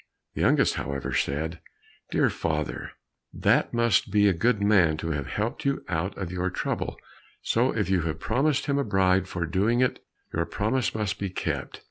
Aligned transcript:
The 0.33 0.41
youngest, 0.41 0.73
however, 0.73 1.13
said, 1.13 1.59
"Dear 2.09 2.31
father, 2.31 2.93
that 3.31 3.71
must 3.71 4.09
be 4.09 4.27
a 4.27 4.33
good 4.33 4.59
man 4.59 4.97
to 4.97 5.11
have 5.11 5.27
helped 5.27 5.63
you 5.63 5.85
out 5.87 6.17
of 6.17 6.31
your 6.31 6.49
trouble, 6.49 6.97
so 7.43 7.69
if 7.71 7.87
you 7.87 8.01
have 8.01 8.19
promised 8.19 8.65
him 8.65 8.79
a 8.79 8.83
bride 8.83 9.27
for 9.27 9.45
doing 9.45 9.79
it, 9.81 10.03
your 10.33 10.45
promise 10.47 10.95
must 10.95 11.19
be 11.19 11.29
kept." 11.29 11.79